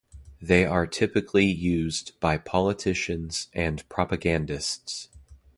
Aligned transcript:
They 0.41 0.65
are 0.65 0.87
typically 0.87 1.45
used 1.45 2.19
by 2.19 2.39
politicians 2.39 3.49
and 3.53 3.87
propagandists. 3.87 5.09